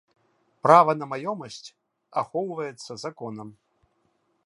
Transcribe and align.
Права 0.67 0.95
на 1.01 1.05
маёмасць 1.11 1.73
ахоўваецца 2.23 2.91
законам. 3.07 3.49